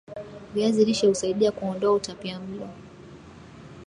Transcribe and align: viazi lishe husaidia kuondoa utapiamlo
viazi 0.55 0.85
lishe 0.85 1.07
husaidia 1.07 1.51
kuondoa 1.51 1.93
utapiamlo 1.93 2.67